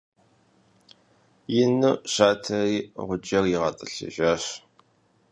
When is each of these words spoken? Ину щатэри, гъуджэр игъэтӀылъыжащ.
Ину 1.61 1.91
щатэри, 2.13 2.79
гъуджэр 3.07 3.45
игъэтӀылъыжащ. 3.53 4.43